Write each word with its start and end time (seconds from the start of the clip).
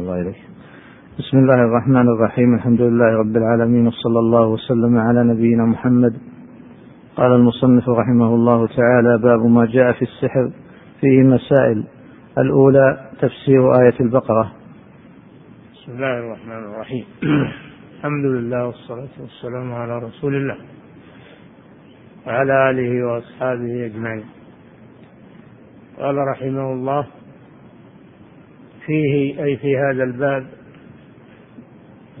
الله 0.00 0.20
إليك. 0.20 0.40
بسم 1.18 1.38
الله 1.38 1.54
الرحمن 1.54 2.08
الرحيم. 2.08 2.54
الحمد 2.54 2.80
لله 2.80 3.10
رب 3.18 3.36
العالمين. 3.36 3.86
وصلى 3.86 4.18
الله 4.18 4.46
وسلم 4.46 4.98
على 4.98 5.24
نبينا 5.24 5.64
محمد. 5.64 6.14
قال 7.16 7.32
المصنف 7.32 7.88
رحمه 7.88 8.34
الله 8.34 8.66
تعالى 8.66 9.18
باب 9.18 9.46
ما 9.46 9.66
جاء 9.66 9.92
في 9.92 10.02
السحر 10.02 10.50
فيه 11.00 11.22
مسائل 11.22 11.84
الأولى 12.38 13.10
تفسير 13.20 13.80
آية 13.80 14.00
البقرة. 14.00 14.52
بسم 15.74 15.92
الله 15.92 16.18
الرحمن 16.18 16.62
الرحيم. 16.72 17.04
الحمد 17.96 18.24
لله 18.24 18.66
والصلاة 18.66 19.14
والسلام 19.20 19.72
على 19.72 19.98
رسول 19.98 20.34
الله 20.34 20.56
وعلى 22.26 22.70
آله 22.70 23.06
وأصحابه 23.06 23.86
أجمعين. 23.86 24.24
قال 25.98 26.16
رحمه 26.16 26.72
الله 26.72 27.06
فيه 28.86 29.44
أي 29.44 29.56
في 29.56 29.76
هذا 29.78 30.04
الباب 30.04 30.46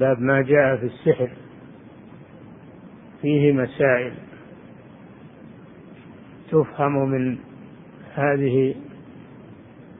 باب 0.00 0.20
ما 0.20 0.42
جاء 0.42 0.76
في 0.76 0.86
السحر. 0.86 1.30
فيه 3.22 3.52
مسائل 3.52 4.12
تفهم 6.50 7.10
من 7.10 7.38
هذه 8.14 8.74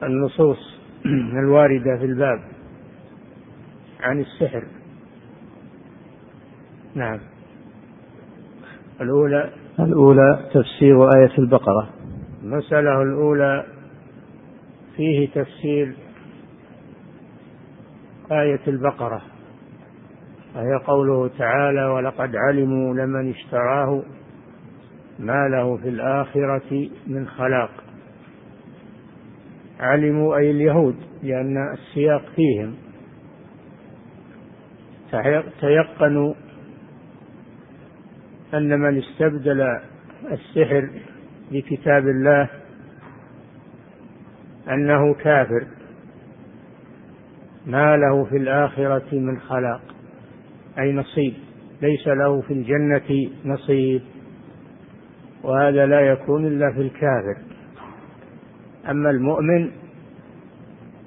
النصوص 0.03 0.79
الواردة 1.43 1.97
في 1.97 2.05
الباب 2.05 2.39
عن 3.99 4.19
السحر. 4.19 4.63
نعم. 6.95 7.19
الأولى 9.01 9.49
الأولى 9.79 10.49
تفسير 10.53 11.03
آية 11.03 11.37
البقرة. 11.39 11.89
المسألة 12.43 13.01
الأولى 13.01 13.65
فيه 14.97 15.29
تفسير 15.29 15.93
آية 18.31 18.61
البقرة 18.67 19.21
وهي 20.55 20.75
قوله 20.87 21.27
تعالى 21.27 21.85
ولقد 21.85 22.35
علموا 22.35 22.93
لمن 22.93 23.29
اشتراه 23.29 24.03
ما 25.19 25.47
له 25.47 25.77
في 25.77 25.89
الآخرة 25.89 26.89
من 27.07 27.27
خلاق 27.27 27.71
علموا 29.79 30.37
أي 30.37 30.51
اليهود 30.51 30.95
لأن 31.23 31.73
السياق 31.73 32.25
فيهم. 32.35 32.75
تيقنوا 35.61 36.33
أن 38.53 38.79
من 38.79 38.97
استبدل 38.97 39.79
السحر 40.31 40.89
بكتاب 41.51 42.07
الله 42.07 42.49
أنه 44.69 45.13
كافر. 45.13 45.67
ما 47.65 47.97
له 47.97 48.23
في 48.23 48.37
الآخرة 48.37 49.15
من 49.19 49.39
خلاق. 49.39 49.81
أي 50.79 50.93
نصيب. 50.93 51.33
ليس 51.81 52.07
له 52.07 52.41
في 52.41 52.53
الجنة 52.53 53.29
نصيب. 53.45 54.01
وهذا 55.43 55.85
لا 55.85 55.99
يكون 56.01 56.47
إلا 56.47 56.71
في 56.71 56.81
الكافر. 56.81 57.37
أما 58.89 59.09
المؤمن 59.09 59.71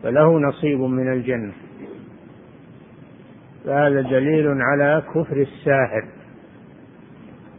فله 0.02 0.40
نصيب 0.40 0.80
من 0.80 1.12
الجنة. 1.12 1.52
فهذا 3.64 4.00
دليل 4.00 4.48
على 4.48 5.02
كفر 5.14 5.36
الساحر. 5.36 6.04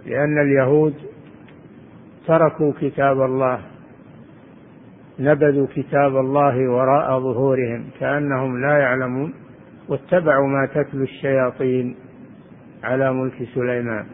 لأن 0.06 0.38
اليهود 0.42 0.94
تركوا 2.28 2.74
كتاب 2.82 3.22
الله. 3.22 3.75
نبذوا 5.20 5.68
كتاب 5.76 6.18
الله 6.18 6.70
وراء 6.70 7.20
ظهورهم 7.20 7.90
كأنهم 8.00 8.62
لا 8.62 8.78
يعلمون 8.78 9.34
واتبعوا 9.88 10.48
ما 10.48 10.66
تتلو 10.66 11.04
الشياطين 11.04 11.96
على 12.84 13.14
ملك 13.14 13.48
سليمان. 13.56 14.06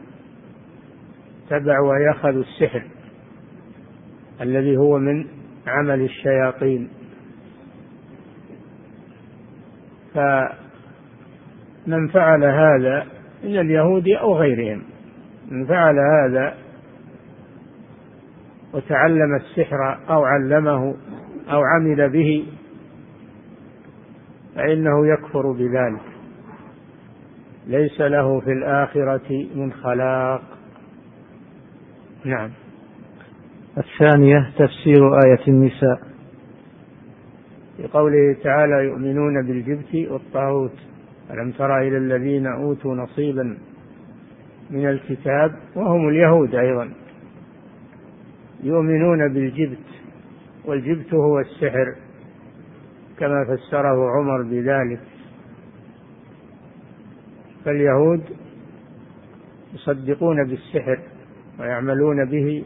اتبعوا 1.45 1.91
ويأخذوا 1.91 2.41
السحر 2.41 2.83
الذي 4.41 4.77
هو 4.77 4.97
من 4.97 5.27
عمل 5.67 6.01
الشياطين. 6.01 6.89
فمن 10.13 12.07
فعل 12.07 12.43
هذا 12.43 13.05
من 13.43 13.59
اليهود 13.59 14.07
أو 14.07 14.33
غيرهم 14.33 14.81
من 15.51 15.65
فعل 15.65 15.95
هذا 15.99 16.60
وتعلم 18.73 19.35
السحر 19.35 19.97
أو 20.09 20.23
علمه 20.23 20.95
أو 21.49 21.61
عمل 21.61 22.09
به 22.09 22.45
فإنه 24.55 25.07
يكفر 25.07 25.51
بذلك. 25.51 26.01
ليس 27.67 28.01
له 28.01 28.39
في 28.39 28.51
الآخرة 28.51 29.47
من 29.55 29.73
خلاق. 29.73 30.41
نعم. 32.25 32.49
الثانية 33.77 34.51
تفسير 34.57 35.15
آية 35.25 35.47
النساء. 35.47 35.99
في 37.77 37.87
قوله 37.87 38.35
تعالى 38.43 38.85
يؤمنون 38.85 39.47
بالجبت 39.47 40.11
والطاغوت. 40.11 40.75
ألم 41.31 41.51
تر 41.51 41.77
إلى 41.77 41.97
الذين 41.97 42.47
أوتوا 42.47 42.95
نصيبا 42.95 43.57
من 44.71 44.89
الكتاب 44.89 45.55
وهم 45.75 46.09
اليهود 46.09 46.55
أيضا. 46.55 46.89
يؤمنون 48.63 49.33
بالجبت 49.33 49.87
والجبت 50.65 51.13
هو 51.13 51.39
السحر 51.39 51.95
كما 53.19 53.45
فسره 53.45 54.11
عمر 54.11 54.41
بذلك. 54.41 55.01
فاليهود 57.65 58.23
يصدقون 59.73 60.43
بالسحر 60.43 60.99
ويعملون 61.59 62.25
به. 62.25 62.63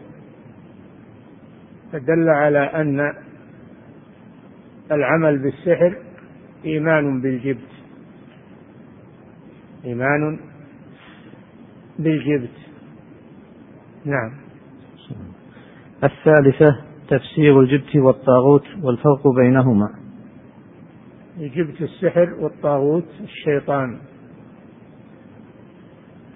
فدل 1.91 2.29
على 2.29 2.59
أن 2.59 3.13
العمل 4.91 5.37
بالسحر 5.37 5.95
إيمان 6.65 7.21
بالجبت. 7.21 7.71
إيمان 9.85 10.39
بالجبت. 11.99 12.57
نعم. 14.05 14.44
الثالثة 16.03 16.81
تفسير 17.07 17.59
الجبت 17.59 17.95
والطاغوت 17.95 18.65
والفرق 18.83 19.27
بينهما. 19.27 19.89
الجبت 21.37 21.81
السحر 21.81 22.33
والطاغوت 22.39 23.07
الشيطان. 23.21 23.99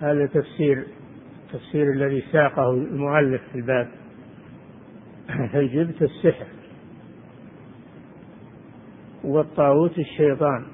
هذا 0.01 0.25
تفسير 0.25 0.85
التفسير 1.45 1.91
الذي 1.91 2.23
ساقه 2.31 2.71
المؤلف 2.71 3.41
في 3.51 3.55
الباب. 3.55 3.87
الجبت 5.53 6.01
السحر 6.01 6.47
والطاغوت 9.23 9.99
الشيطان؟ 9.99 10.65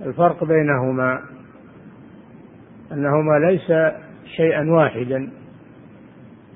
الفرق 0.00 0.44
بينهما 0.44 1.20
أنهما 2.92 3.38
ليس 3.50 3.94
شيئا 4.36 4.70
واحدا. 4.70 5.39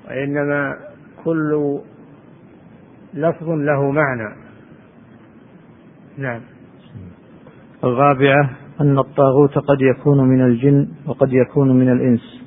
وإنما 0.07 0.77
كل 1.23 1.79
لفظ 3.13 3.49
له 3.49 3.91
معنى. 3.91 4.35
نعم. 6.17 6.41
الرابعة 7.83 8.49
أن 8.81 8.99
الطاغوت 8.99 9.57
قد 9.57 9.81
يكون 9.81 10.29
من 10.29 10.41
الجن 10.41 10.87
وقد 11.07 11.33
يكون 11.33 11.79
من 11.79 11.91
الإنس. 11.91 12.41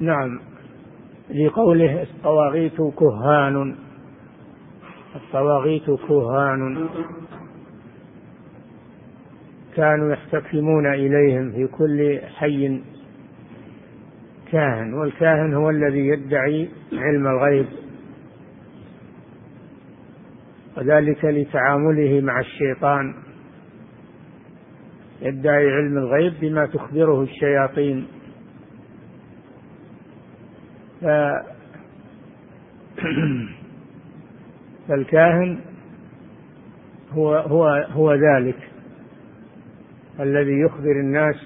نعم. 0.00 0.40
لقوله 1.30 2.02
الطواغيت 2.02 2.82
كهان. 2.98 3.76
الطواغيت 5.16 5.90
كهان. 5.90 6.88
كانوا 9.76 10.12
يحتكمون 10.12 10.86
إليهم 10.86 11.50
في 11.50 11.66
كل 11.66 12.20
حي. 12.36 12.80
كاهن 14.52 14.94
والكاهن 14.94 15.54
هو 15.54 15.70
الذي 15.70 16.06
يدعي 16.06 16.68
علم 16.92 17.26
الغيب. 17.26 17.66
وذلك 20.76 21.24
لتعامله 21.24 22.20
مع 22.20 22.40
الشيطان. 22.40 23.14
يدعي 25.22 25.70
علم 25.70 25.98
الغيب 25.98 26.32
بما 26.40 26.66
تخبره 26.66 27.22
الشياطين. 27.22 28.06
ف 31.00 31.04
فالكاهن 34.88 35.60
هو 37.12 37.36
هو 37.36 37.66
هو 37.90 38.14
ذلك 38.14 38.56
الذي 40.20 40.60
يخبر 40.60 41.00
الناس 41.00 41.36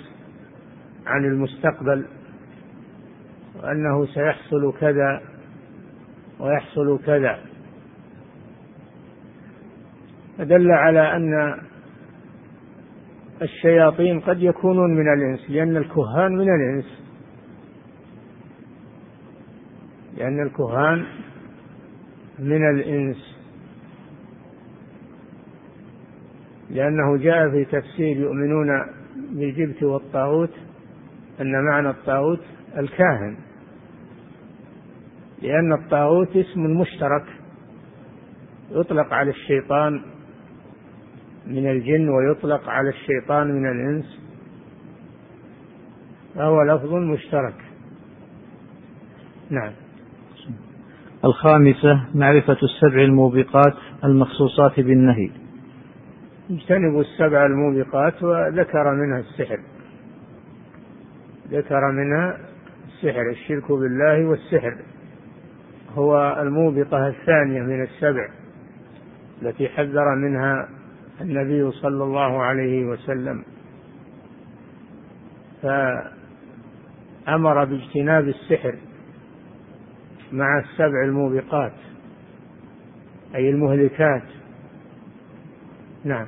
عن 1.07 1.25
المستقبل. 1.25 2.07
وأنه 3.63 4.07
سيحصل 4.07 4.73
كذا 4.81 5.23
ويحصل 6.41 6.99
كذا. 7.07 7.39
دل 10.39 10.71
على 10.71 11.17
أن 11.17 11.59
الشياطين 13.43 14.21
قد 14.21 14.43
يكونون 14.43 14.95
من 14.95 15.13
الإنس 15.13 15.51
لأن 15.51 15.77
الكهان 15.77 16.33
من 16.33 16.49
الإنس. 16.55 17.03
لأن 20.17 20.47
الكهان 20.47 21.07
من 22.39 22.71
الإنس. 22.71 23.37
لأنه 26.71 27.17
جاء 27.17 27.51
في 27.51 27.65
تفسير 27.65 28.17
يؤمنون 28.17 28.69
بالجبت 29.31 29.83
والطاغوت 29.83 30.53
أن 31.41 31.65
معنى 31.65 31.91
الطاغوت 31.91 32.41
الكاهن. 32.79 33.37
لأن 35.43 35.73
الطاغوت 35.73 36.37
اسم 36.37 36.61
مشترك. 36.61 37.25
يطلق 38.71 39.13
على 39.13 39.31
الشيطان 39.31 40.03
من 41.47 41.71
الجن 41.71 42.09
ويطلق 42.09 42.69
على 42.69 42.89
الشيطان 42.89 43.47
من 43.47 43.71
الإنس. 43.71 44.21
فهو 46.35 46.63
لفظ 46.63 46.95
مشترك. 46.95 47.55
نعم. 49.51 49.73
الخامسة 51.25 52.07
معرفة 52.15 52.57
السبع 52.63 53.03
الموبقات 53.03 53.75
المخصوصات 54.05 54.81
بالنهي. 54.81 55.31
اجتنبوا 56.51 57.01
السبع 57.01 57.47
الموبقات 57.47 58.23
وذكر 58.23 58.95
منها 58.95 59.19
السحر. 59.19 59.61
ذكر 61.51 61.93
منها 61.93 62.39
السحر 62.89 63.31
الشرك 63.31 63.73
بالله 63.73 64.27
والسحر. 64.27 64.77
هو 65.95 66.37
الموبقة 66.41 67.09
الثانية 67.09 67.63
من 67.63 67.83
السبع 67.83 68.29
التي 69.43 69.69
حذر 69.69 70.15
منها 70.15 70.69
النبي 71.21 71.71
صلى 71.71 72.05
الله 72.05 72.43
عليه 72.43 72.85
وسلم. 72.85 73.45
فأمر 75.63 77.65
باجتناب 77.65 78.29
السحر 78.29 78.75
مع 80.33 80.59
السبع 80.59 81.05
الموبقات 81.05 81.73
أي 83.35 83.51
المهلكات. 83.51 84.23
نعم. 86.05 86.27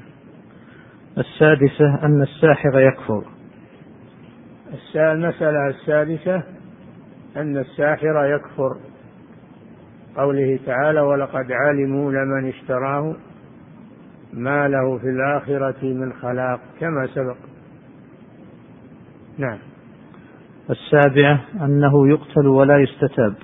السادسة 1.18 2.04
أن 2.04 2.22
الساحر 2.22 2.80
يكفر. 2.80 3.24
المسألة 4.94 5.66
السادسة 5.66 6.42
أن 7.36 7.56
الساحر 7.56 8.24
يكفر. 8.24 8.76
قوله 10.16 10.58
تعالى 10.66 11.00
ولقد 11.00 11.52
علموا 11.52 12.12
لمن 12.12 12.48
اشتراه 12.48 13.16
ما 14.32 14.68
له 14.68 14.98
في 14.98 15.06
الآخرة 15.06 15.84
من 15.84 16.12
خلاق 16.12 16.60
كما 16.80 17.06
سبق. 17.06 17.36
نعم. 19.38 19.58
السابعة 20.70 21.40
أنه 21.60 22.08
يقتل 22.08 22.46
ولا 22.46 22.78
يستتاب. 22.78 23.34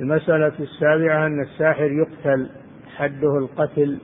المسألة 0.00 0.52
السابعة 0.60 1.26
أن 1.26 1.40
الساحر 1.40 1.92
يقتل 1.92 2.50
حده 2.96 3.38
القتل 3.38 3.98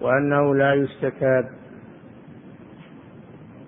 وأنه 0.00 0.54
لا 0.54 0.74
يستتاب. 0.74 1.48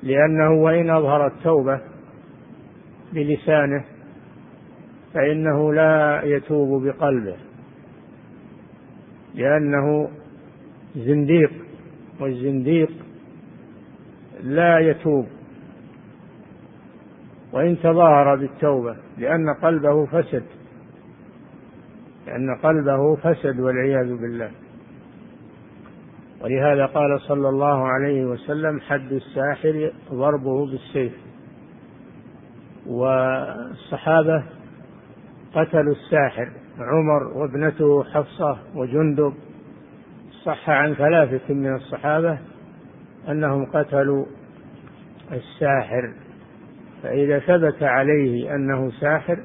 لأنه 0.03 0.63
وإن 0.63 0.91
أظهر 0.91 1.27
التوبة 1.27 1.81
بلسانه 3.13 3.85
فإنه 5.15 5.73
لا 5.73 6.23
يتوب 6.25 6.87
بقلبه 6.87 7.37
لأنه 9.35 10.09
زنديق 10.97 11.53
والزنديق 12.21 12.91
لا 14.43 14.79
يتوب. 14.79 15.27
وإن 17.53 17.79
تظاهر 17.79 18.37
بالتوبة 18.37 18.97
لأن 19.19 19.55
قلبه 19.63 20.07
فسد 20.07 20.45
لأن 22.27 22.57
قلبه 22.63 23.17
فسد 23.17 23.61
والعياذ 23.61 24.17
بالله. 24.17 24.51
ولهذا 26.41 26.87
قال 26.87 27.21
صلى 27.21 27.49
الله 27.49 27.89
عليه 27.89 28.25
وسلم 28.25 28.81
حد 28.81 29.13
الساحر 29.13 29.93
ضربه 30.13 30.67
بالسيف. 30.67 31.13
والصحابة 32.87 34.45
قتلوا 35.55 35.93
الساحر 35.93 36.49
عمر 36.79 37.39
وابنته 37.39 38.05
حفصة 38.05 38.59
وجندب. 38.75 39.33
صح 40.45 40.71
عن 40.71 40.95
ثلاثة 40.95 41.55
من 41.55 41.75
الصحابة 41.75 42.39
أنهم 43.29 43.65
قتلوا 43.65 44.25
الساحر. 45.33 46.13
فإذا 47.03 47.39
ثبت 47.39 47.83
عليه 47.83 48.55
أنه 48.55 48.91
ساحر 48.91 49.39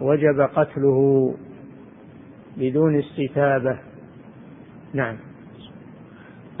وجب 0.00 0.40
قتله 0.40 1.34
بدون 2.56 2.98
استتابة. 2.98 3.78
نعم. 4.94 5.16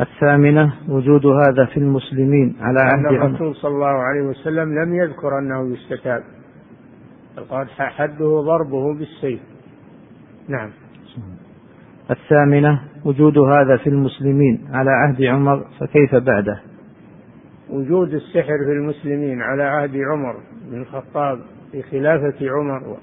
الثامنة 0.00 0.74
وجود 0.88 1.26
هذا 1.26 1.64
في 1.64 1.76
المسلمين 1.76 2.56
على 2.60 2.80
عهد 2.80 3.06
الرسول 3.06 3.54
صلى 3.54 3.74
الله 3.74 3.86
عليه 3.86 4.22
وسلم 4.22 4.78
لم 4.78 4.94
يذكر 4.94 5.38
أنه 5.38 5.72
يستتاب. 5.72 6.22
قال 7.50 7.68
حده 7.68 8.40
ضربه 8.40 8.94
بالسيف. 8.94 9.40
نعم. 10.48 10.70
الثامنة 12.10 12.80
وجود 13.04 13.38
هذا 13.38 13.76
في 13.76 13.86
المسلمين 13.86 14.68
على 14.72 14.90
عهد 14.90 15.22
عمر 15.22 15.64
فكيف 15.80 16.14
بعده؟ 16.14 16.60
وجود 17.70 18.14
السحر 18.14 18.58
في 18.66 18.72
المسلمين 18.72 19.42
على 19.42 19.62
عهد 19.62 19.96
عمر 19.96 20.36
بن 20.70 20.80
الخطاب 20.80 21.40
في 21.72 21.82
خلافة 21.82 22.50
عمر 22.50 22.96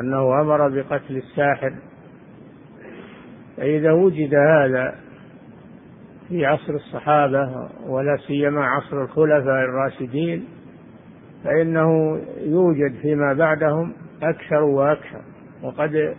أنه 0.00 0.40
أمر 0.40 0.68
بقتل 0.68 1.16
الساحر. 1.16 1.74
فإذا 3.56 3.92
وجد 3.92 4.34
هذا 4.34 4.94
في 6.28 6.46
عصر 6.46 6.74
الصحابة 6.74 7.68
ولا 7.86 8.16
سيما 8.26 8.64
عصر 8.64 9.02
الخلفاء 9.02 9.64
الراشدين 9.64 10.44
فإنه 11.44 12.20
يوجد 12.38 12.94
فيما 13.02 13.32
بعدهم 13.32 13.92
أكثر 14.22 14.62
وأكثر 14.62 15.20
وقد 15.62 16.14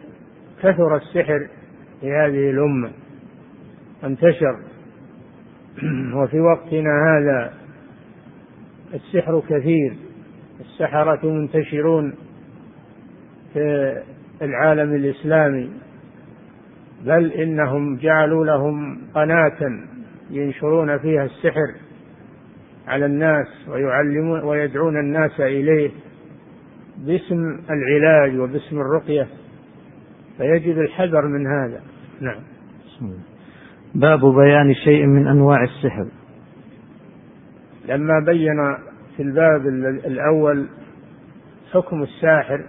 كثر 0.60 0.96
السحر 0.96 1.48
في 2.02 2.12
هذه 2.12 2.50
الأمة 2.50 2.92
انتشر. 4.04 4.60
وفي 6.18 6.40
وقتنا 6.40 6.90
هذا 7.08 7.54
السحر 8.94 9.42
كثير 9.50 9.96
السحرة 10.60 11.26
منتشرون 11.32 12.14
في 13.54 13.94
العالم 14.42 14.96
الإسلامي 14.96 15.70
بل 17.06 17.32
إنهم 17.32 17.98
جعلوا 17.98 18.46
لهم 18.46 19.02
قناة 19.16 19.80
ينشرون 20.30 20.98
فيها 20.98 21.24
السحر. 21.24 21.85
على 22.88 23.06
الناس 23.06 23.48
ويعلمون 23.68 24.44
ويدعون 24.44 25.00
الناس 25.00 25.40
إليه 25.40 25.92
باسم 26.98 27.60
العلاج 27.70 28.40
وباسم 28.40 28.82
الرقية. 28.82 29.28
فيجب 30.38 30.80
الحذر 30.80 31.28
من 31.28 31.48
هذا. 31.48 31.82
نعم. 32.22 32.42
باب 33.96 34.20
بيان 34.20 34.74
شيء 34.74 35.06
من 35.06 35.28
أنواع 35.28 35.64
السحر. 35.64 36.08
لما 37.88 38.20
بين 38.26 38.78
في 39.18 39.24
الباب 39.24 39.68
الأول 40.06 40.68
حكم 41.72 42.04
الساحر 42.04 42.66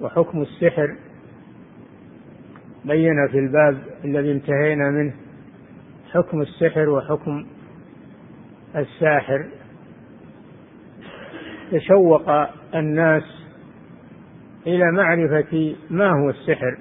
وحكم 0.00 0.42
السحر 0.42 0.96
بين 2.84 3.28
في 3.30 3.38
الباب 3.38 3.78
الذي 4.04 4.32
انتهينا 4.32 4.90
منه 4.90 5.12
حكم 6.12 6.40
السحر 6.40 6.88
وحكم 6.88 7.46
الساحر 8.76 9.48
تشوق 11.72 12.30
الناس 12.74 13.22
إلى 14.66 14.92
معرفة 14.92 15.76
ما 15.90 16.10
هو 16.10 16.30
السحر 16.30 16.78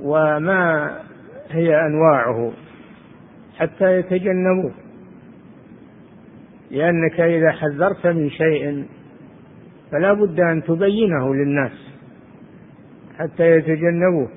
وما 0.00 0.96
هي 1.50 1.86
أنواعه 1.86 2.52
حتى 3.58 3.98
يتجنبوه. 3.98 4.72
لأنك 6.70 7.20
إذا 7.20 7.50
حذرت 7.50 8.06
من 8.06 8.30
شيء 8.30 8.86
فلا 9.92 10.12
بد 10.12 10.40
أن 10.40 10.62
تبينه 10.62 11.34
للناس 11.34 11.88
حتى 13.18 13.50
يتجنبوه. 13.50 14.28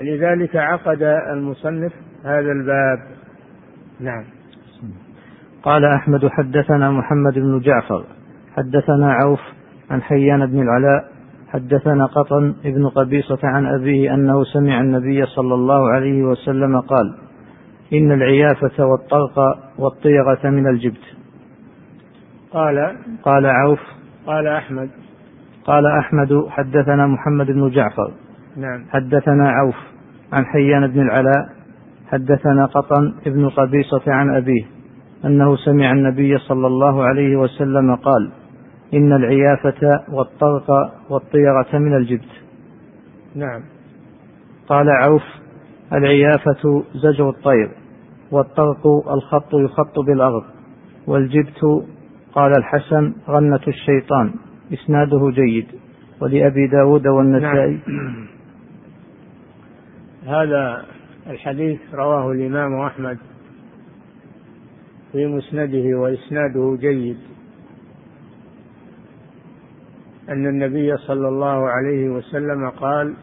لذلك 0.00 0.56
عقد 0.56 1.02
المصنف 1.02 1.92
هذا 2.24 2.52
الباب. 2.52 2.98
نعم. 4.00 4.37
قال 5.68 5.84
أحمد 5.84 6.28
حدثنا 6.28 6.90
محمد 6.90 7.34
بن 7.34 7.60
جعفر 7.60 8.04
حدثنا 8.56 9.12
عوف 9.12 9.40
عن 9.90 10.02
حيان 10.02 10.46
بن 10.46 10.62
العلاء 10.62 11.04
حدثنا 11.52 12.06
قطن 12.06 12.54
ابن 12.64 12.88
قبيصة 12.88 13.38
عن 13.42 13.66
أبيه 13.66 14.14
أنه 14.14 14.44
سمع 14.44 14.80
النبي 14.80 15.26
صلى 15.26 15.54
الله 15.54 15.88
عليه 15.88 16.22
وسلم 16.22 16.80
قال 16.80 17.14
إن 17.92 18.12
العيافة 18.12 18.84
والطرق 18.84 19.38
والطيرة 19.78 20.50
من 20.50 20.66
الجبت. 20.66 21.04
قال 22.52 22.96
قال 23.22 23.46
عوف 23.46 23.80
قال 24.26 24.46
أحمد. 24.46 24.90
قال 25.64 25.86
أحمد 25.86 26.46
حدثنا 26.48 27.06
محمد 27.06 27.46
بن 27.46 27.70
جعفر. 27.70 28.12
نعم. 28.56 28.84
حدثنا 28.90 29.50
عوف 29.50 29.76
عن 30.32 30.44
حيان 30.44 30.86
بن 30.86 31.00
العلاء 31.00 31.48
حدثنا 32.10 32.66
قطن 32.66 33.14
ابن 33.26 33.48
قبيصة 33.48 34.02
عن 34.06 34.36
أبيه. 34.36 34.77
أنه 35.24 35.56
سمع 35.56 35.92
النبي 35.92 36.38
صلى 36.38 36.66
الله 36.66 37.04
عليه 37.04 37.36
وسلم 37.36 37.94
قال 37.94 38.30
إن 38.94 39.12
العيافة 39.12 40.04
والطرق 40.12 40.70
والطيرة 41.10 41.78
من 41.78 41.96
الجبت. 41.96 42.32
نعم. 43.34 43.62
قال 44.68 44.90
عوف 44.90 45.22
العيافة 45.92 46.84
زجر 46.94 47.28
الطير 47.28 47.70
والطرق 48.30 48.86
الخط 49.12 49.54
يخط 49.54 49.98
بالأرض 49.98 50.44
والجبت 51.06 51.84
قال 52.32 52.52
الحسن 52.58 53.12
غنة 53.28 53.60
الشيطان 53.68 54.34
إسناده 54.72 55.30
جيد 55.30 55.66
ولأبي 56.20 56.66
داود 56.66 57.06
والنسائي. 57.06 57.80
نعم. 57.86 58.26
هذا 60.26 60.84
الحديث 61.30 61.80
رواه 61.94 62.32
الإمام 62.32 62.80
أحمد 62.80 63.18
في 65.12 65.26
مسنده 65.26 65.98
وإسناده 65.98 66.76
جيد. 66.80 67.18
أن 70.28 70.46
النبي 70.46 70.96
صلى 70.96 71.28
الله 71.28 71.68
عليه 71.68 72.08
وسلم 72.08 72.70
قال 72.70 73.14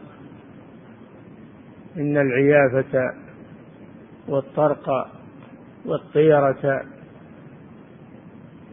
إن 1.96 2.16
العيافة 2.16 3.14
والطرق 4.28 5.10
والطيرة 5.84 6.82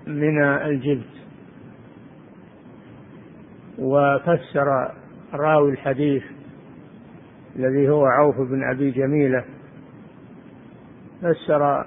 من 0.07 0.43
الجلد. 0.43 1.13
وفسر 3.79 4.91
راوي 5.33 5.71
الحديث 5.71 6.23
الذي 7.55 7.89
هو 7.89 8.05
عوف 8.05 8.35
بن 8.49 8.63
أبي 8.63 8.91
جميلة. 8.91 9.43
فسر 11.21 11.85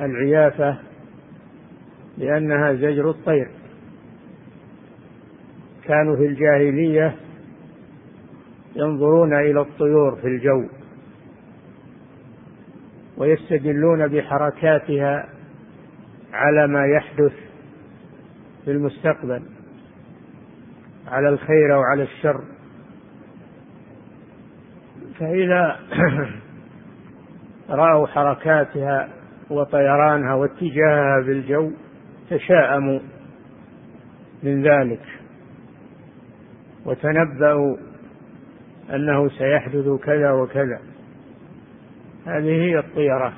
العيافة 0.00 0.78
لأنها 2.18 2.72
زجر 2.72 3.10
الطير. 3.10 3.48
كانوا 5.84 6.16
في 6.16 6.26
الجاهلية 6.26 7.16
ينظرون 8.76 9.34
إلى 9.34 9.60
الطيور 9.60 10.16
في 10.16 10.26
الجو 10.26 10.68
ويستدلون 13.16 14.08
بحركاتها 14.08 15.28
على 16.32 16.66
ما 16.66 16.86
يحدث 16.86 17.32
في 18.64 18.70
المستقبل 18.70 19.42
على 21.08 21.28
الخير 21.28 21.74
أو 21.74 21.80
على 21.80 22.02
الشر. 22.02 22.44
فإذا 25.18 25.78
رأوا 27.70 28.06
حركاتها 28.06 29.21
وطيرانها 29.52 30.34
واتجاهها 30.34 31.20
بالجو 31.26 31.70
تشاءموا 32.30 33.00
من 34.42 34.62
ذلك. 34.62 35.00
وتنبأوا 36.86 37.76
أنه 38.94 39.28
سيحدث 39.28 40.00
كذا 40.04 40.30
وكذا. 40.32 40.80
هذه 42.26 42.62
هي 42.62 42.78
الطيرة. 42.78 43.32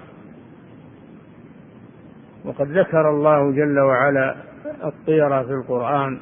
وقد 2.44 2.66
ذكر 2.66 3.10
الله 3.10 3.52
جل 3.52 3.78
وعلا 3.78 4.36
الطيرة 4.84 5.42
في 5.42 5.52
القرآن 5.52 6.20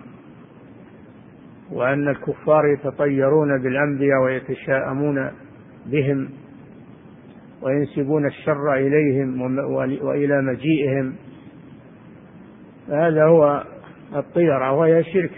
وأن 1.73 2.09
الكفار 2.09 2.67
يتطيرون 2.67 3.63
بالأنبياء 3.63 4.23
ويتشاءمون 4.25 5.31
بهم. 5.87 6.29
وينسبون 7.63 8.27
الشر 8.27 8.75
إليهم 8.75 9.43
وإلى 10.03 10.43
مجيئهم. 10.43 11.15
هذا 12.89 13.25
هو 13.25 13.65
الطيرة 14.17 14.73
وهي 14.73 15.05
شرك 15.05 15.31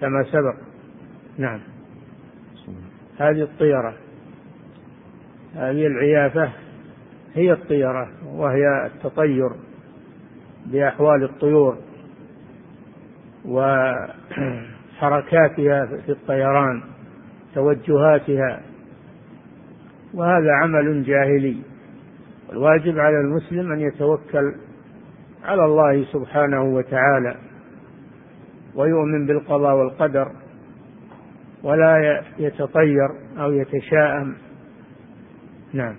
كما 0.00 0.22
سبق. 0.22 0.54
نعم. 1.38 1.60
هذه 3.18 3.42
الطيرة. 3.42 3.94
هذه 5.54 5.86
العيافة 5.86 6.52
هي 7.34 7.52
الطيرة 7.52 8.08
وهي 8.26 8.86
التطير 8.86 9.50
بأحوال 10.66 11.24
الطيور 11.24 11.78
وحركاتها 13.44 14.06
في 16.06 16.12
الطيران 16.12 16.82
توجهاتها 17.54 18.62
وهذا 20.14 20.52
عمل 20.52 21.04
جاهلي. 21.04 21.56
الواجب 22.52 22.98
على 22.98 23.20
المسلم 23.20 23.72
أن 23.72 23.80
يتوكل 23.80 24.54
على 25.44 25.64
الله 25.64 26.04
سبحانه 26.12 26.62
وتعالى 26.62 27.36
ويؤمن 28.74 29.26
بالقضاء 29.26 29.76
والقدر 29.76 30.32
ولا 31.62 32.22
يتطير 32.38 33.08
أو 33.38 33.52
يتشاءم. 33.52 34.34
نعم. 35.72 35.94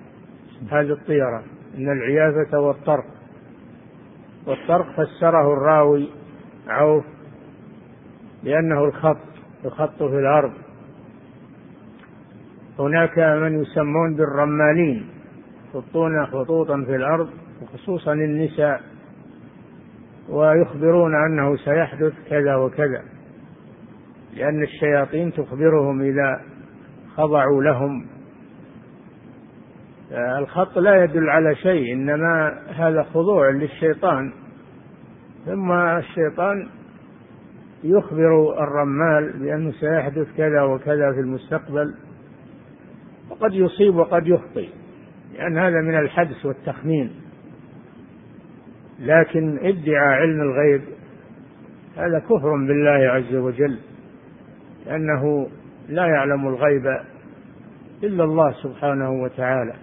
هذه 0.72 0.92
الطيرة. 0.92 1.44
إن 1.78 1.92
العيافة 1.92 2.60
والطرق. 2.60 3.06
والطرق 4.48 4.86
فسره 4.92 5.54
الراوي 5.54 6.10
عوف 6.68 7.06
لأنه 8.44 8.86
الخط 8.86 9.18
الخط 9.66 10.04
في 10.04 10.20
الأرض. 10.20 10.63
هناك 12.80 13.20
من 13.20 13.62
يسمون 13.62 14.16
بالرمالين 14.16 15.06
يخطون 15.70 16.26
خطوطا 16.26 16.84
في 16.86 16.96
الأرض 16.96 17.30
وخصوصا 17.62 18.14
النساء 18.14 18.82
ويخبرون 20.30 21.16
أنه 21.16 21.56
سيحدث 21.56 22.14
كذا 22.30 22.56
وكذا 22.56 23.04
لأن 24.36 24.64
الشياطين 24.64 25.34
تخبرهم 25.34 26.02
إذا 26.02 26.42
خضعوا 27.16 27.64
لهم. 27.64 28.06
الخط 30.12 30.78
لا 30.78 31.04
يدل 31.04 31.30
على 31.30 31.56
شيء 31.56 31.94
إنما 31.94 32.60
هذا 32.76 33.04
خضوع 33.04 33.50
للشيطان. 33.50 34.34
ثم 35.46 35.72
الشيطان 35.72 36.68
يخبر 37.84 38.64
الرمال 38.64 39.40
بأنه 39.40 39.72
سيحدث 39.72 40.28
كذا 40.38 40.62
وكذا 40.62 41.12
في 41.14 41.20
المستقبل. 41.20 41.94
وقد 43.34 43.54
يصيب 43.54 43.96
وقد 43.96 44.28
يخطئ. 44.28 44.70
لأن 45.34 45.58
هذا 45.58 45.82
من 45.82 46.00
الحدس 46.00 46.46
والتخمين. 46.46 47.12
لكن 49.00 49.58
ادعى 49.58 50.16
علم 50.16 50.42
الغيب 50.42 50.82
هذا 51.98 52.20
كفر 52.20 52.52
بالله 52.68 53.12
عز 53.12 53.36
وجل. 53.36 53.80
لأنه 54.86 55.48
لا 55.90 56.06
يعلم 56.06 56.48
الغيب 56.48 56.86
إلا 58.04 58.24
الله 58.24 58.52
سبحانه 58.52 59.12
وتعالى. 59.12 59.74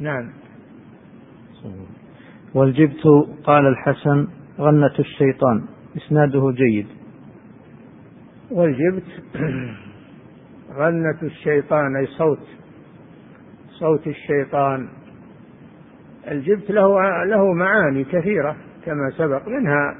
نعم. 0.00 0.30
والجبت 2.54 3.02
قال 3.44 3.66
الحسن 3.66 4.28
غنة 4.58 4.94
الشيطان. 4.98 5.64
إسناده 5.96 6.50
جيد. 6.50 6.86
والجبت 8.50 9.04
غنة 10.78 11.18
الشيطان 11.22 11.96
أي 11.96 12.06
صوت 12.06 12.46
صوت 13.70 14.06
الشيطان. 14.06 14.88
الجبت 16.30 16.70
له 16.70 17.24
له 17.24 17.52
معاني 17.52 18.04
كثيرة 18.04 18.56
كما 18.84 19.10
سبق 19.10 19.48
منها 19.48 19.96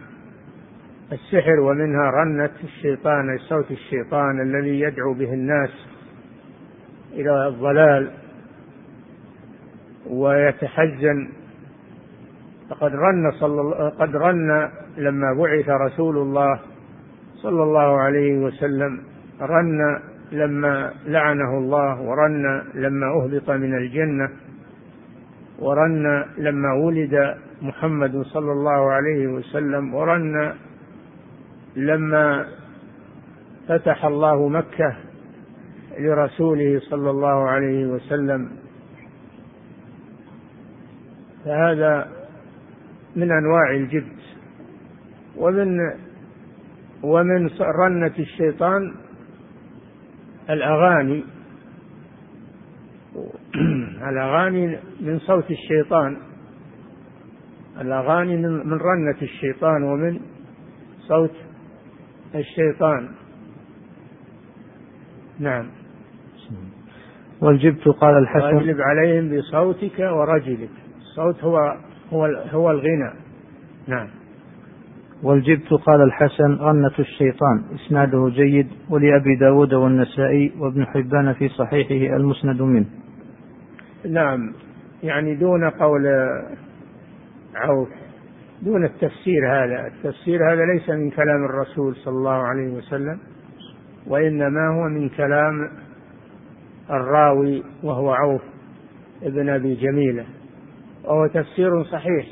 السحر 1.13 1.61
ومنها 1.61 2.11
رنة 2.11 2.51
الشيطان 2.65 3.31
أي 3.31 3.39
صوت 3.39 3.71
الشيطان 3.71 4.41
الذي 4.41 4.81
يدعو 4.81 5.15
به 5.15 5.33
الناس 5.33 5.71
إلى 7.13 7.49
الضلال 7.49 8.11
ويتحزن. 10.11 11.29
فقد 12.71 12.95
رن 12.95 13.31
صلى 13.41 13.93
قد 13.99 14.17
رن 14.17 14.71
لما 14.97 15.35
بعث 15.35 15.69
رسول 15.69 16.17
الله 16.17 16.61
صلى 17.35 17.63
الله 17.63 18.01
عليه 18.01 18.39
وسلم 18.39 19.01
رن 19.41 20.01
لما 20.33 20.93
لعنه 21.07 21.59
الله 21.59 22.01
ورن 22.01 22.63
لما 22.75 23.07
اهبط 23.07 23.51
من 23.51 23.75
الجنة 23.75 24.29
ورن 25.59 26.25
لما 26.39 26.73
ولد 26.73 27.35
محمد 27.63 28.23
صلى 28.23 28.53
الله 28.53 28.93
عليه 28.93 29.27
وسلم 29.27 29.95
ورن 29.95 30.55
لما 31.77 32.47
فتح 33.69 34.05
الله 34.05 34.49
مكة 34.49 34.97
لرسوله 35.99 36.81
صلى 36.81 37.11
الله 37.11 37.49
عليه 37.49 37.87
وسلم. 37.87 38.49
فهذا 41.45 42.09
من 43.17 43.33
أنواع 43.33 43.71
الجبت. 43.71 44.19
ومن 45.37 45.79
ومن 47.03 47.51
رنة 47.61 48.15
الشيطان 48.19 48.95
الأغاني. 50.51 51.25
الأغاني 54.09 54.79
من 55.01 55.19
صوت 55.19 55.51
الشيطان. 55.51 56.17
الأغاني 57.81 58.37
من 58.37 58.73
رنة 58.73 59.23
الشيطان 59.23 59.83
ومن 59.83 60.21
صوت 61.09 61.35
الشيطان. 62.35 63.09
نعم. 65.39 65.67
والجبت 67.41 67.89
قال 67.89 68.19
الحسن. 68.19 68.57
واجلب 68.57 68.81
عليهم 68.81 69.39
بصوتك 69.39 69.99
ورجلك. 69.99 70.71
الصوت 70.99 71.45
هو 71.45 71.77
هو 72.13 72.27
هو 72.27 72.71
الغنى. 72.71 73.13
نعم. 73.87 74.09
والجبت 75.23 75.73
قال 75.73 76.03
الحسن 76.03 76.55
غنة 76.55 76.93
الشيطان 76.99 77.63
إسناده 77.75 78.29
جيد 78.29 78.67
ولأبي 78.91 79.37
داود 79.41 79.75
والنسائي 79.75 80.53
وابن 80.59 80.87
حبان 80.87 81.33
في 81.33 81.49
صحيحه 81.49 82.17
المسند 82.17 82.63
منه. 82.63 82.87
نعم 84.09 84.53
يعني 85.03 85.35
دون 85.35 85.71
قول 85.71 86.07
عوف 87.55 87.89
دون 88.63 88.85
التفسير 88.85 89.53
هذا. 89.53 89.87
التفسير 89.87 90.53
هذا 90.53 90.65
ليس 90.65 90.91
من 90.91 91.11
كلام 91.11 91.45
الرسول 91.45 91.97
صلى 91.97 92.15
الله 92.15 92.43
عليه 92.47 92.69
وسلم 92.69 93.19
وإنما 94.07 94.69
هو 94.69 94.89
من 94.89 95.09
كلام 95.09 95.71
الراوي 96.91 97.63
وهو 97.83 98.13
عوف 98.13 98.43
ابن 99.23 99.49
أبي 99.49 99.75
جميلة 99.75 100.25
وهو 101.05 101.27
تفسير 101.27 101.85
صحيح. 101.85 102.27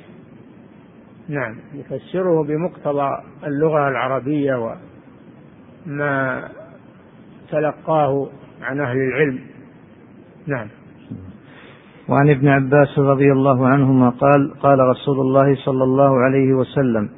نعم 1.28 1.54
يفسره 1.74 2.44
بمقتضى 2.44 3.10
اللغة 3.46 3.88
العربية 3.88 4.76
وما 5.86 6.48
تلقاه 7.50 8.28
عن 8.62 8.80
أهل 8.80 8.96
العلم. 8.96 9.38
نعم. 10.46 10.68
وعن 12.08 12.30
ابن 12.30 12.48
عباس 12.48 12.98
رضي 12.98 13.32
الله 13.32 13.66
عنهما 13.66 14.10
قال 14.10 14.54
قال 14.60 14.78
رسول 14.78 15.20
الله 15.20 15.54
صلى 15.54 15.84
الله 15.84 16.18
عليه 16.18 16.54
وسلم 16.54 17.08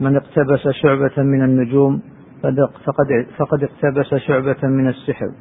من 0.00 0.16
اقتبس 0.16 0.68
شعبة 0.82 1.22
من 1.22 1.44
النجوم 1.44 2.02
فقد, 2.84 3.26
فقد 3.36 3.62
اقتبس 3.62 4.14
شعبة 4.14 4.68
من 4.68 4.88
السحر 4.88 5.32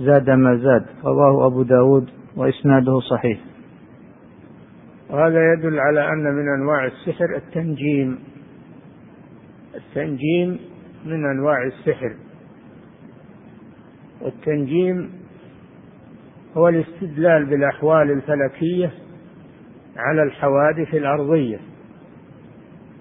زاد 0.00 0.30
ما 0.30 0.56
زاد. 0.56 0.86
رواه 1.04 1.46
أبو 1.46 1.62
داود 1.62 2.10
وإسناده 2.36 3.00
صحيح. 3.00 3.38
وهذا 5.10 5.52
يدل 5.52 5.78
على 5.78 6.08
أن 6.08 6.34
من 6.34 6.48
أنواع 6.48 6.86
السحر 6.86 7.36
التنجيم. 7.36 8.18
التنجيم 9.74 10.58
من 11.04 11.24
أنواع 11.30 11.62
السحر. 11.62 12.14
والتنجيم 14.20 15.10
هو 16.56 16.68
الاستدلال 16.68 17.44
بالأحوال 17.46 18.10
الفلكية 18.10 18.92
على 19.96 20.22
الحوادث 20.22 20.94
الأرضية. 20.94 21.58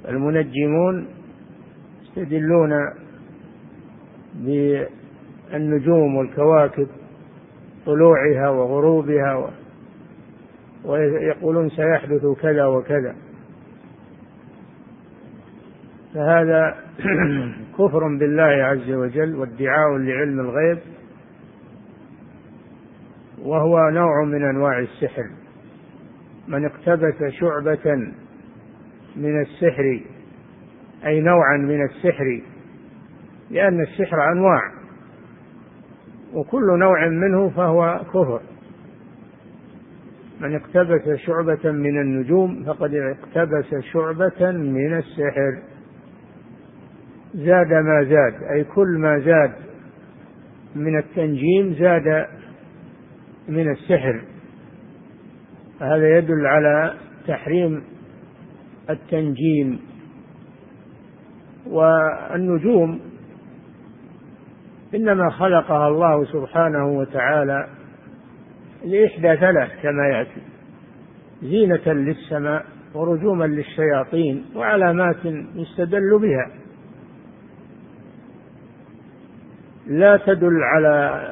المنجمون 0.08 1.08
يستدلون 2.04 2.72
بالنجوم 4.36 6.16
والكواكب 6.16 6.88
طلوعها 7.86 8.50
وغروبها 8.50 9.52
ويقولون 10.86 11.70
سيحدث 11.70 12.26
كذا 12.42 12.66
وكذا. 12.66 13.16
فهذا 16.14 16.76
كفر 17.78 18.18
بالله 18.20 18.44
عز 18.44 18.92
وجل 18.92 19.36
وادعاء 19.36 19.98
لعلم 19.98 20.40
الغيب 20.40 20.78
وهو 23.42 23.90
نوع 23.90 24.24
من 24.26 24.44
أنواع 24.50 24.80
السحر. 24.80 25.30
من 26.48 26.66
اقتبس 26.66 27.34
شعبة 27.40 27.96
من 29.16 29.42
السحر 29.42 30.02
أي 31.06 31.22
نوعا 31.22 31.58
من 31.58 31.84
السحر 31.86 32.42
لأن 33.52 33.82
السحر 33.82 34.32
أنواع 34.32 34.62
وكل 36.34 36.80
نوع 36.80 37.08
منه 37.08 37.50
فهو 37.50 38.02
كفر. 38.14 38.55
من 40.40 40.56
اقتبس 40.56 41.20
شعبة 41.20 41.72
من 41.72 42.02
النجوم 42.02 42.64
فقد 42.64 42.96
اقتبس 42.96 43.76
شعبة 43.94 44.52
من 44.52 44.98
السحر. 44.98 45.62
زاد 47.34 47.74
ما 47.74 48.04
زاد 48.04 48.44
أي 48.54 48.64
كل 48.64 48.98
ما 48.98 49.20
زاد 49.20 49.52
من 50.76 50.98
التنجيم 50.98 51.74
زاد 51.80 52.26
من 53.48 53.72
السحر. 53.72 54.22
هذا 55.82 56.18
يدل 56.18 56.46
على 56.46 56.94
تحريم 57.28 57.84
التنجيم. 58.90 59.80
والنجوم 61.68 63.02
إنما 64.96 65.30
خلقها 65.30 65.88
الله 65.88 66.26
سبحانه 66.26 66.88
وتعالى 66.88 67.68
لإحدى 68.86 69.36
ثلاث 69.38 69.70
كما 69.84 70.08
يأتي 70.08 70.42
زينة 71.44 71.94
للسماء 71.94 72.66
ورجوما 72.94 73.46
للشياطين 73.46 74.46
وعلامات 74.56 75.26
يستدل 75.56 76.20
بها. 76.20 76.52
لا 79.88 80.18
تدل 80.18 80.64
على 80.64 81.24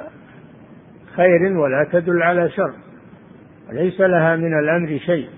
خير 1.15 1.57
ولا 1.57 1.87
تدل 1.91 2.23
على 2.23 2.49
شر 2.49 2.73
ليس 3.71 4.01
لها 4.01 4.35
من 4.35 4.59
الأمر 4.59 4.97
شيء. 4.97 5.29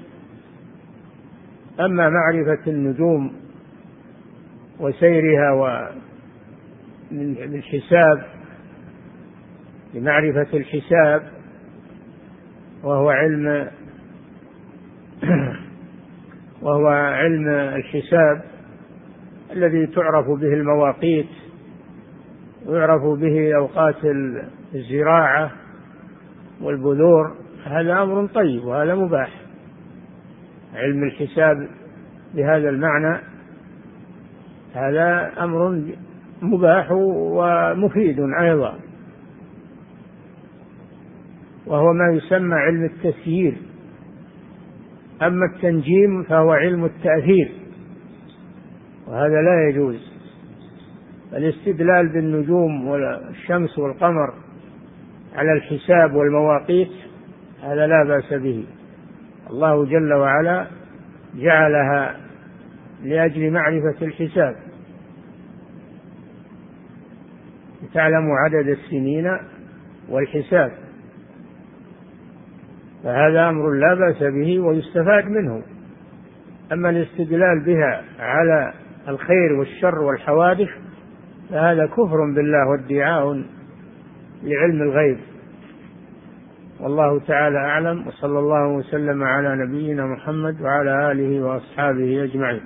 أما 1.79 2.09
معرفة 2.09 2.67
النجوم 2.67 3.33
وسيرها 4.79 5.51
ومن 5.51 7.37
الحساب 7.37 8.25
لمعرفة 9.93 10.57
الحساب 10.57 11.34
وهو 12.85 13.09
علم 13.09 13.67
وهو 16.61 16.87
علم 16.87 17.47
الحساب 17.49 18.41
الذي 19.51 19.87
تعرف 19.87 20.25
به 20.25 20.53
المواقيت 20.53 21.29
ويعرف 22.65 23.01
به 23.01 23.55
أوقات 23.55 23.95
الزراعة 24.75 25.51
والبذور. 26.61 27.35
هذا 27.65 28.01
أمر 28.01 28.27
طيب 28.27 28.63
وهذا 28.63 28.95
مباح. 28.95 29.29
علم 30.75 31.03
الحساب 31.03 31.67
بهذا 32.33 32.69
المعنى 32.69 33.19
هذا 34.73 35.31
أمر 35.39 35.81
مباح 36.41 36.91
ومفيد 36.91 38.19
أيضا. 38.41 38.84
وهو 41.67 41.93
ما 41.93 42.13
يسمى 42.13 42.55
علم 42.55 42.83
التسيير. 42.83 43.57
أما 45.21 45.45
التنجيم 45.45 46.23
فهو 46.23 46.51
علم 46.51 46.85
التأثير 46.85 47.51
وهذا 49.07 49.41
لا 49.41 49.69
يجوز. 49.69 50.15
الاستدلال 51.33 52.09
بالنجوم 52.09 52.87
والشمس 52.87 53.79
والقمر 53.79 54.33
على 55.35 55.53
الحساب 55.53 56.15
والمواقيت 56.15 56.91
هذا 57.63 57.87
لا 57.87 58.03
بأس 58.03 58.33
به. 58.33 58.65
الله 59.49 59.85
جل 59.85 60.13
وعلا 60.13 60.67
جعلها 61.35 62.17
لأجل 63.03 63.51
معرفة 63.51 64.05
الحساب. 64.05 64.55
لتعلموا 67.83 68.35
عدد 68.37 68.67
السنين 68.67 69.37
والحساب. 70.09 70.84
فهذا 73.05 73.49
أمر 73.49 73.71
لا 73.71 73.93
بأس 73.93 74.23
به 74.23 74.59
ويستفاد 74.59 75.25
منه. 75.25 75.61
أما 76.73 76.89
الاستدلال 76.89 77.63
بها 77.65 78.01
على 78.19 78.73
الخير 79.07 79.53
والشر 79.53 79.99
والحوادث 79.99 80.69
فهذا 81.49 81.85
كفر 81.85 82.33
بالله 82.35 82.69
وادعاء 82.69 83.43
لعلم 84.43 84.81
الغيب. 84.81 85.17
والله 86.79 87.19
تعالى 87.19 87.57
أعلم 87.57 88.07
وصلى 88.07 88.39
الله 88.39 88.67
وسلم 88.67 89.23
على 89.23 89.65
نبينا 89.65 90.05
محمد 90.05 90.61
وعلى 90.61 91.11
آله 91.11 91.45
وأصحابه 91.45 92.23
أجمعين. 92.23 92.61